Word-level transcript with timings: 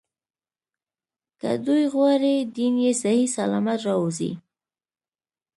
که 1.39 1.51
دوی 1.65 1.83
غواړي 1.93 2.33
دین 2.55 2.73
یې 2.85 2.93
صحیح 3.01 3.27
سلامت 3.37 3.79
راووځي. 3.87 4.31